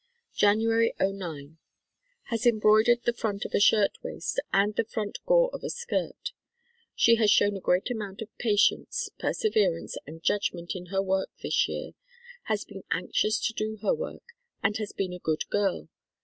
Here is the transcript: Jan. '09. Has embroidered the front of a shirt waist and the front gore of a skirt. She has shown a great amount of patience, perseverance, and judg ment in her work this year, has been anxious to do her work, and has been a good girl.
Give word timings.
Jan. 0.33 0.63
'09. 0.97 1.59
Has 2.31 2.47
embroidered 2.47 3.03
the 3.03 3.13
front 3.13 3.45
of 3.45 3.53
a 3.53 3.59
shirt 3.59 3.99
waist 4.01 4.39
and 4.51 4.73
the 4.75 4.83
front 4.83 5.19
gore 5.27 5.51
of 5.53 5.61
a 5.63 5.69
skirt. 5.69 6.31
She 6.95 7.17
has 7.17 7.29
shown 7.29 7.55
a 7.55 7.59
great 7.59 7.91
amount 7.91 8.23
of 8.23 8.35
patience, 8.39 9.11
perseverance, 9.19 9.97
and 10.07 10.23
judg 10.23 10.55
ment 10.55 10.73
in 10.75 10.87
her 10.87 11.03
work 11.03 11.29
this 11.43 11.67
year, 11.67 11.91
has 12.45 12.65
been 12.65 12.81
anxious 12.89 13.39
to 13.45 13.53
do 13.53 13.77
her 13.83 13.93
work, 13.93 14.23
and 14.63 14.75
has 14.77 14.91
been 14.91 15.13
a 15.13 15.19
good 15.19 15.47
girl. 15.51 15.87